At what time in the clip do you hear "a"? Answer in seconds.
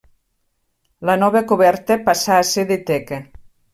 2.41-2.47